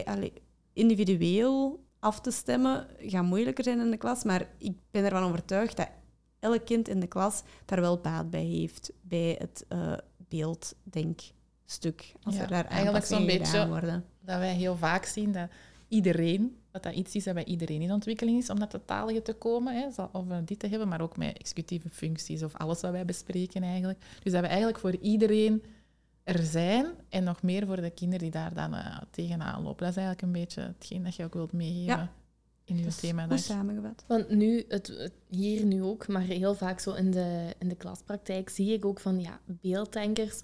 [0.04, 0.30] allez,
[0.72, 5.76] individueel af te stemmen gaat moeilijker zijn in de klas, maar ik ben ervan overtuigd
[5.76, 5.88] dat
[6.38, 9.92] elk kind in de klas daar wel baat bij heeft, bij het uh,
[10.28, 12.12] beelddenkstuk.
[12.22, 14.04] Als er daar eigenlijk zo'n beetje worden.
[14.20, 15.48] dat wij heel vaak zien dat
[15.88, 19.22] iedereen, dat dat iets is dat bij iedereen in ontwikkeling is om naar de talige
[19.22, 22.90] te komen, hè, of dit te hebben, maar ook met executieve functies of alles wat
[22.90, 23.98] wij bespreken eigenlijk.
[24.22, 25.62] Dus dat we eigenlijk voor iedereen
[26.24, 29.86] er zijn en nog meer voor de kinderen die daar dan uh, tegenaan lopen.
[29.86, 31.84] Dat is eigenlijk een beetje hetgeen dat je ook wilt meegeven.
[31.84, 32.12] Ja
[32.68, 33.26] in uw thema.
[33.26, 34.04] Goed samengevat.
[34.06, 38.48] Want nu, het, hier nu ook, maar heel vaak zo in de, in de klaspraktijk
[38.48, 40.40] zie ik ook van ja, beelddenkers.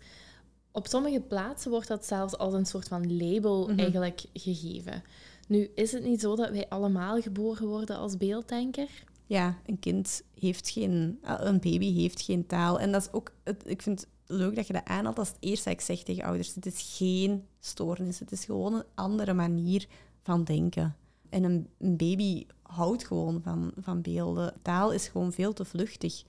[0.72, 3.78] Op sommige plaatsen wordt dat zelfs als een soort van label mhm.
[3.78, 5.02] eigenlijk gegeven.
[5.48, 8.88] Nu, is het niet zo dat wij allemaal geboren worden als beelddenker?
[9.26, 11.18] Ja, een kind heeft geen...
[11.22, 12.80] Een baby heeft geen taal.
[12.80, 13.32] En dat is ook...
[13.64, 15.16] ik vind het leuk dat je dat aanhaalt.
[15.16, 16.54] Dat is het eerste dat ik zeg tegen ouders.
[16.54, 18.18] Het is geen stoornis.
[18.18, 19.86] Het is gewoon een andere manier
[20.22, 20.96] van denken.
[21.34, 24.54] En een, een, baby houdt gewoon van, van beelden.
[24.62, 26.22] Taal is gewoon veel te vluchtig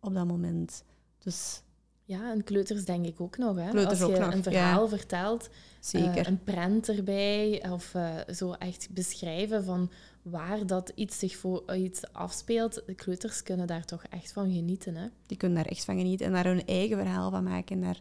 [0.00, 0.84] op dat moment.
[1.18, 1.62] Dus
[2.04, 3.56] Ja, en kleuters denk ik ook nog.
[3.56, 3.70] Hè?
[3.70, 5.48] Kleuters Als je nog, een verhaal vertelt,
[5.80, 6.16] Zeker.
[6.16, 9.90] eh, een prent erbij, of eh, zo echt beschrijven van
[10.22, 12.82] waar dat iets zich voor eh, iets afspeelt.
[12.86, 14.94] De kleuters kunnen daar toch echt van genieten.
[14.94, 15.06] Hè?
[15.26, 18.00] Die kunnen daar echt van genieten en daar hun eigen verhaal van maken en daar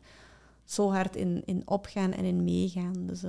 [0.64, 3.06] zo hard in, in opgaan en in meegaan.
[3.08, 3.24] Dus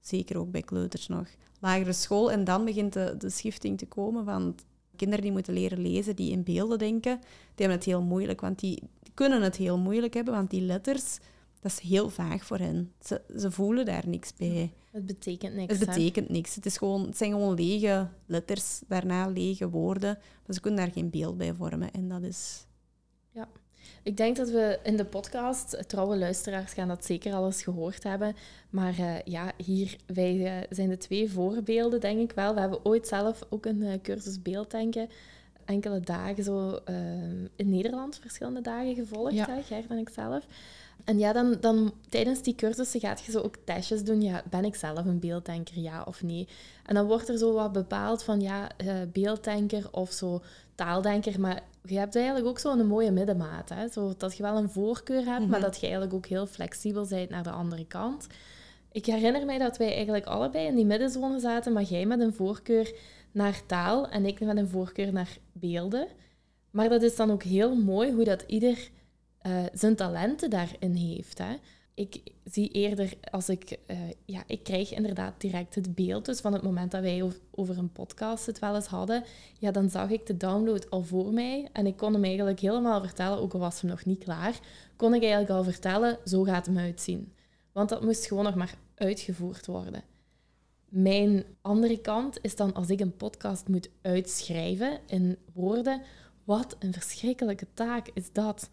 [0.00, 1.28] zeker ook bij kleuters nog.
[1.60, 4.54] Lagere school en dan begint de, de schifting te komen van
[4.96, 8.58] kinderen die moeten leren lezen, die in beelden denken, die hebben het heel moeilijk, want
[8.58, 8.82] die,
[9.14, 11.18] kunnen het heel moeilijk hebben, want die letters,
[11.60, 12.92] dat is heel vaag voor hen.
[13.04, 14.72] Ze, ze voelen daar niks bij.
[14.90, 15.72] Het betekent niks.
[15.72, 15.86] Het hè.
[15.86, 16.54] betekent niks.
[16.54, 20.18] Het, is gewoon, het zijn gewoon lege letters, daarna lege woorden.
[20.46, 21.92] Maar ze kunnen daar geen beeld bij vormen.
[21.92, 22.66] En dat is...
[24.02, 28.02] Ik denk dat we in de podcast, trouwe luisteraars gaan dat zeker al eens gehoord
[28.02, 28.36] hebben.
[28.70, 32.54] Maar eh, ja, hier, wij eh, zijn de twee voorbeelden, denk ik wel.
[32.54, 35.08] We hebben ooit zelf ook een eh, cursus beelddenken
[35.64, 36.94] enkele dagen zo eh,
[37.56, 39.46] in Nederland verschillende dagen gevolgd, Ja.
[39.50, 40.44] hè, Gert en ik zelf.
[41.04, 44.22] En ja, dan, dan tijdens die cursussen gaat je zo ook testjes doen.
[44.22, 46.48] Ja, ben ik zelf een beelddenker, ja of nee?
[46.86, 48.68] En dan wordt er zo wat bepaald van, ja,
[49.12, 50.42] beelddenker of zo
[50.74, 51.40] taaldenker.
[51.40, 53.68] Maar je hebt eigenlijk ook zo'n mooie middenmaat.
[53.68, 53.88] Hè?
[53.88, 55.60] Zo, dat je wel een voorkeur hebt, maar Mhm.
[55.60, 58.26] dat je eigenlijk ook heel flexibel bent naar de andere kant.
[58.92, 62.34] Ik herinner mij dat wij eigenlijk allebei in die middenzone zaten, maar jij met een
[62.34, 62.94] voorkeur
[63.32, 66.06] naar taal en ik met een voorkeur naar beelden.
[66.70, 68.90] Maar dat is dan ook heel mooi hoe dat ieder
[69.40, 71.38] eh, zijn talenten daarin heeft.
[71.38, 71.54] Hè.
[72.00, 73.78] Ik zie eerder als ik...
[73.86, 76.24] eh, ja, ik krijg inderdaad direct het beeld.
[76.24, 79.24] Dus van het moment dat wij ov- over een podcast het wel eens hadden,
[79.58, 81.68] ja, dan zag ik de download al voor mij.
[81.72, 84.60] En ik kon hem eigenlijk helemaal vertellen, ook al was hem nog niet klaar,
[84.96, 87.32] kon ik eigenlijk al vertellen, zo gaat hem uitzien.
[87.72, 90.02] Want dat moest gewoon nog maar uitgevoerd worden.
[90.88, 96.02] Mijn andere kant is dan als ik een podcast moet uitschrijven in woorden,
[96.44, 98.70] wat een verschrikkelijke taak is dat.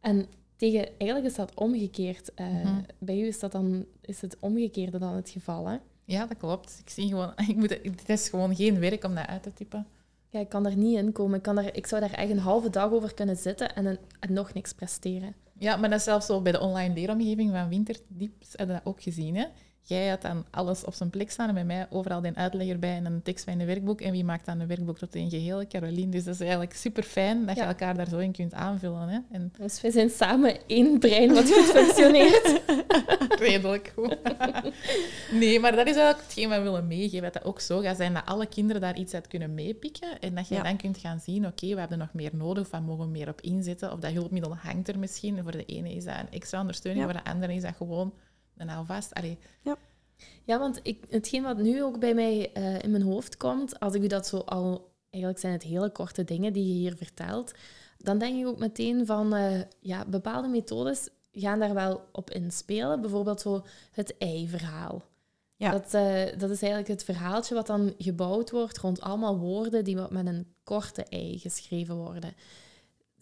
[0.00, 2.34] En tegen, eigenlijk is dat omgekeerd.
[2.34, 2.80] Eh, Mhm.
[2.98, 5.66] Bij u is, dat dan, is het omgekeerde dan het geval.
[5.66, 5.76] Hè?
[6.04, 6.78] Ja, dat klopt.
[6.84, 7.32] Ik zie gewoon...
[7.48, 9.86] Ik moet, het is gewoon geen werk om dat uit te typen.
[10.28, 11.36] Ja, ik kan daar niet in komen.
[11.36, 13.98] Ik, kan daar, ik zou daar echt een halve dag over kunnen zitten en, een-
[14.20, 15.34] en nog niks presteren.
[15.58, 18.80] Ja, maar dat is zelfs zo bij de online leeromgeving van Winterdiep heb je dat
[18.84, 19.36] ook gezien.
[19.36, 19.44] Hè?
[19.86, 22.96] Jij had dan alles op zijn plek staan en bij mij overal de uitleg erbij
[22.96, 24.00] en een tekst bij een werkboek.
[24.00, 25.66] En wie maakt dan een werkboek tot een geheel?
[25.66, 26.10] Caroline.
[26.10, 27.68] Dus dat is eigenlijk super fijn dat je Ja.
[27.68, 29.08] elkaar daar zo in kunt aanvullen.
[29.08, 29.18] Hè?
[29.30, 32.60] En Dus wij zijn samen één brein wat goed functioneert.
[33.38, 34.16] redelijk goed.
[35.40, 37.22] nee, maar dat is eigenlijk hetgeen wat we willen meegeven.
[37.22, 40.20] Dat dat ook zo gaat zijn dat alle kinderen daar iets uit kunnen meepikken.
[40.20, 40.62] En dat je Ja.
[40.62, 43.28] dan kunt gaan zien, oké, we hebben nog meer nodig, of waar mogen we meer
[43.28, 43.92] op inzetten.
[43.92, 45.42] Of dat hulpmiddel hangt er misschien.
[45.42, 47.12] Voor de ene is dat een extra ondersteuning, Ja.
[47.12, 48.12] voor de andere is dat gewoon
[48.56, 49.14] een alvast.
[49.14, 49.38] Allee,
[50.44, 53.94] Ja, want ik, hetgeen wat nu ook bij mij eh, in mijn hoofd komt, als
[53.94, 54.92] ik u dat zo al...
[55.10, 57.52] Eigenlijk zijn het hele korte dingen die je hier vertelt.
[57.98, 59.34] Dan denk ik ook meteen van...
[59.34, 63.00] eh, ja, bepaalde methodes gaan daar wel op inspelen.
[63.00, 65.02] Bijvoorbeeld zo het ei-verhaal.
[65.56, 65.70] Ja.
[65.70, 69.96] Dat, eh, dat is eigenlijk het verhaaltje wat dan gebouwd wordt rond allemaal woorden die
[69.96, 72.34] wat met een korte ei geschreven worden.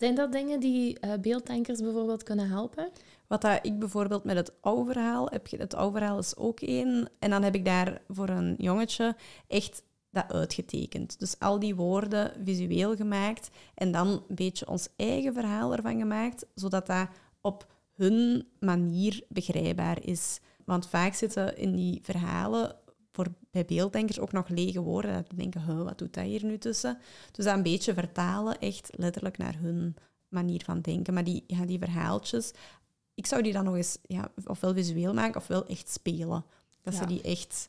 [0.02, 2.90] Zijn dat dingen die eh beelddenkers bijvoorbeeld kunnen helpen?
[3.26, 7.08] Wat dat ik bijvoorbeeld met het oude verhaal heb, het oude verhaal is ook één.
[7.18, 9.16] En dan heb ik daar voor een jongetje
[9.48, 11.18] echt dat uitgetekend.
[11.18, 16.46] Dus al die woorden visueel gemaakt en dan een beetje ons eigen verhaal ervan gemaakt,
[16.54, 17.08] zodat dat
[17.40, 20.40] op hun manier begrijpbaar is.
[20.64, 22.76] Want vaak zitten in die verhalen
[23.12, 25.12] voor, bij beelddenkers ook nog lege woorden.
[25.12, 26.98] Dat denken, "Huh, wat doet dat hier nu tussen?
[27.32, 29.96] Dus dat een beetje vertalen, echt letterlijk naar hun
[30.28, 31.14] manier van denken.
[31.14, 32.52] Maar die, ja, die verhaaltjes,
[33.14, 36.44] ik zou die dan nog eens ja, ofwel visueel maken ofwel echt spelen.
[36.82, 37.68] Dat ze die echt...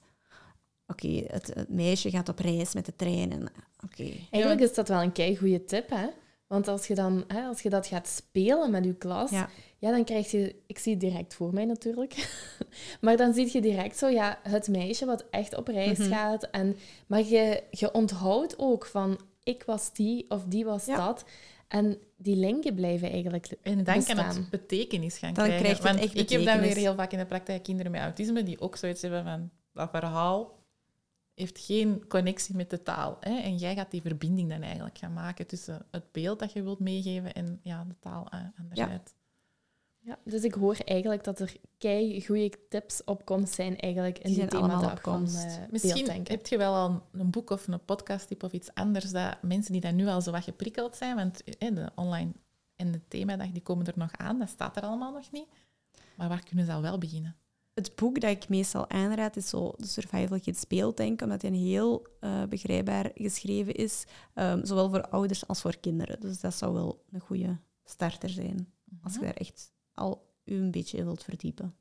[0.88, 3.52] Oké, het, het meisje gaat op reis met de trein en...
[3.84, 4.12] Oké.
[4.30, 6.08] Eigenlijk is dat wel een kei goede tip, hè?
[6.48, 9.50] Want als je, dan, hè, als je dat gaat spelen met je klas, ja.
[9.80, 9.92] Ja.
[9.92, 10.56] dan krijg je...
[10.68, 12.30] Ik zie het direct voor mij natuurlijk.
[13.02, 16.10] maar dan zie je direct zo, ja, het meisje wat echt op reis Mhm.
[16.10, 16.44] gaat.
[16.44, 16.76] En,
[17.08, 20.96] maar je, je onthoudt ook van, ik was die of die was Ja.
[21.06, 21.24] dat.
[21.68, 24.36] En die linken blijven eigenlijk En dan kan bestaan.
[24.36, 25.64] het betekenis gaan Dan krijgen.
[25.66, 28.02] krijgt het Want echt ik heb dan weer heel vaak in de praktijk kinderen met
[28.02, 30.62] autisme die ook zoiets hebben van dat verhaal
[31.36, 33.18] heeft geen connectie met de taal.
[33.20, 33.38] Hè?
[33.40, 36.80] En jij gaat die verbinding dan eigenlijk gaan maken tussen het beeld dat je wilt
[36.80, 39.14] meegeven en ja, de taal anderzijds.
[40.06, 44.34] Ja, dus ik hoor eigenlijk dat er kei goede tips op komst zijn eigenlijk in
[44.34, 45.44] Die die, van komst.
[45.46, 49.42] eh Misschien heb je wel al een boek of een podcasttip of iets anders dat
[49.42, 52.32] mensen die dan nu al zo wat geprikkeld zijn, want hè, de online
[52.76, 55.48] en de themadag die komen er nog aan, dat staat er allemaal nog niet.
[56.16, 57.36] Maar waar kunnen ze al wel beginnen?
[57.74, 62.06] Het boek dat ik meestal aanraad is zo de Survival Kids Beelddenken, omdat hij heel
[62.20, 66.20] eh, begrijpbaar geschreven is, ehm, zowel voor ouders als voor kinderen.
[66.20, 69.28] Dus dat zou wel een goede starter zijn, als je Mhm.
[69.28, 71.76] daar echt al u een beetje in wilt verdiepen.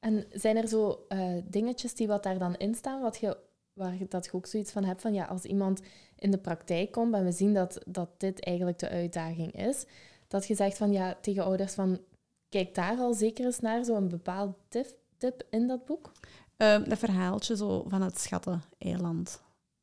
[0.00, 3.36] En zijn er zo eh, dingetjes die wat daar dan in staan, wat je,
[3.72, 5.80] waar je, dat je ook zoiets van hebt van ja, als iemand
[6.18, 9.86] in de praktijk komt en we zien dat, dat dit eigenlijk de uitdaging is,
[10.28, 12.00] dat je zegt van ja, tegen ouders van
[12.48, 16.12] kijk daar al zeker eens naar, zo'n bepaald tip, tip in dat boek?
[16.56, 19.42] Um, dat verhaaltje zo van het schatten-eiland.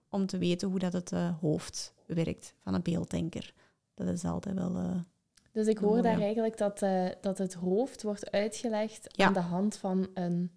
[0.09, 3.53] Om te weten hoe dat het uh, hoofd werkt van een beelddenker.
[3.93, 4.75] Dat is altijd wel...
[4.75, 4.95] Uh,
[5.51, 9.25] dus ik hoor daar eigenlijk dat, uh, dat het hoofd wordt uitgelegd ja.
[9.25, 10.51] aan de hand van een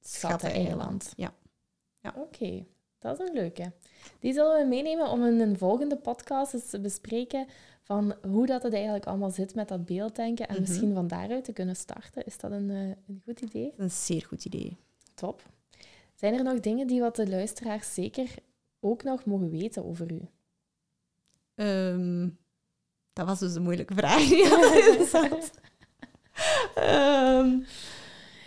[0.00, 1.12] schatteneiland.
[1.16, 1.34] Ja.
[2.00, 2.12] ja.
[2.16, 2.66] Oké, okay.
[2.98, 3.72] dat is een leuke.
[4.18, 7.46] Die zullen we meenemen om in een volgende podcast eens te bespreken
[7.86, 10.46] van hoe dat het eigenlijk allemaal zit met dat beelddenken.
[10.48, 10.62] En Mhm.
[10.62, 12.24] misschien van daaruit te kunnen starten.
[12.24, 13.72] Is dat een, uh, een goed idee?
[13.76, 14.76] Een zeer goed idee.
[15.14, 15.42] Top.
[16.14, 18.28] Zijn er nog dingen die wat de luisteraars zeker
[18.80, 20.20] ook nog mogen weten over u?
[21.54, 22.38] Um,
[23.12, 24.30] dat was dus een moeilijke vraag.
[27.40, 27.64] um,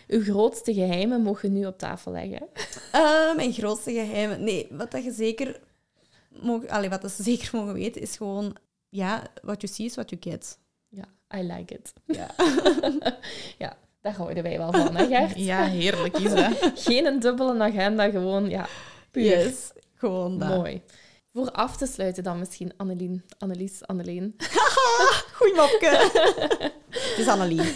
[0.07, 2.47] Uw grootste geheimen mogen nu op tafel leggen.
[2.95, 4.43] Uh, mijn grootste geheimen?
[4.43, 5.59] Nee, wat dat je zeker...
[6.41, 8.55] Mogen, allee, wat dat ze zeker mogen weten, is gewoon...
[8.89, 10.59] Ja, what you see is what you get.
[10.87, 11.05] Ja,
[11.39, 11.93] I like it.
[12.05, 12.27] Ja.
[13.63, 15.39] ja, daar houden wij wel van, hè Gert?
[15.51, 16.71] Ja, heerlijk is dat.
[16.85, 18.67] Geen een dubbele agenda, gewoon, ja,
[19.11, 19.23] puur.
[19.23, 20.49] Yes, gewoon dat.
[20.49, 20.81] Mooi.
[21.33, 24.35] Voor af te sluiten dan misschien Annelien, Annelies, Anneleen.
[25.33, 26.09] Goeie mopke.
[26.89, 27.73] Het is Annelie.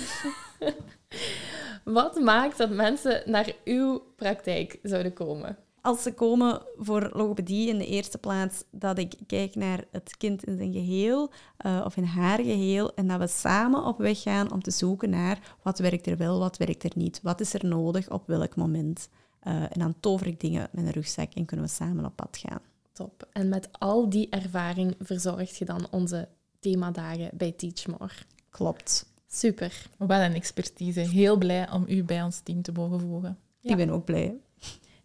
[1.83, 5.57] Wat maakt dat mensen naar uw praktijk zouden komen?
[5.83, 10.43] Als ze komen voor logopedie in de eerste plaats, dat ik kijk naar het kind
[10.43, 11.31] in zijn geheel
[11.65, 15.09] uh, of in haar geheel en dat we samen op weg gaan om te zoeken
[15.09, 18.55] naar wat werkt er wel, wat werkt er niet, wat is er nodig op welk
[18.55, 19.09] moment.
[19.43, 22.37] Uh, en dan tover ik dingen met een rugzak en kunnen we samen op pad
[22.37, 22.61] gaan.
[22.91, 23.27] Top.
[23.31, 26.27] En met al die ervaring verzorg je dan onze
[26.59, 28.13] themadagen bij Teachmore.
[28.49, 29.05] Klopt.
[29.27, 29.89] Super.
[29.97, 30.99] Wat een expertise.
[30.99, 33.37] Heel blij om u bij ons team te mogen voegen.
[33.59, 33.71] Ja.
[33.71, 34.37] Ik ben ook blij.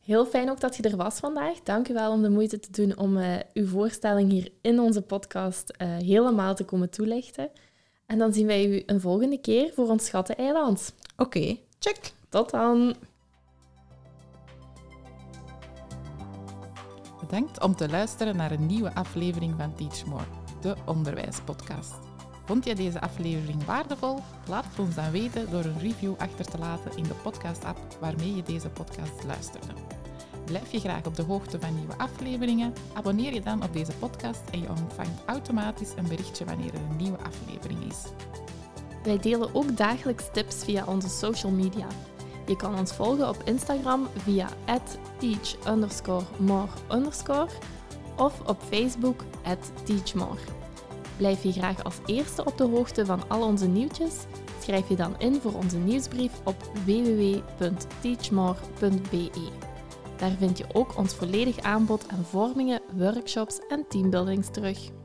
[0.08, 1.62] Heel fijn ook dat je er was vandaag.
[1.62, 5.02] Dank u wel om de moeite te doen om uh, uw voorstelling hier in onze
[5.02, 7.50] podcast uh, helemaal te komen toelichten.
[8.06, 10.94] En dan zien wij u een volgende keer voor ons Schatteneiland.
[11.16, 12.12] Oké, okay, check.
[12.28, 12.94] Tot dan.
[17.20, 20.24] Bedankt om te luisteren naar een nieuwe aflevering van Teach More,
[20.60, 21.94] de onderwijspodcast.
[22.44, 24.18] Vond je deze aflevering waardevol?
[24.46, 28.36] Laat het ons dan weten door een review achter te laten in de podcast-app waarmee
[28.36, 29.97] je deze podcast luisterde.
[30.48, 32.72] Blijf je graag op de hoogte van nieuwe afleveringen?
[32.92, 36.96] Abonneer je dan op deze podcast en je ontvangt automatisch een berichtje wanneer er een
[36.96, 37.96] nieuwe aflevering is.
[39.02, 41.86] Wij delen ook dagelijks tips via onze social media.
[42.46, 44.48] Je kan ons volgen op Instagram via
[45.18, 45.56] teach
[48.16, 49.24] of op Facebook
[49.84, 50.40] teachmore.
[51.16, 54.14] Blijf je graag als eerste op de hoogte van al onze nieuwtjes?
[54.62, 59.67] Schrijf je dan in voor onze nieuwsbrief op www.teachmore.be.
[60.18, 64.97] Daar vind je ook ons volledig aanbod aan vormingen, workshops en teambuildings terug.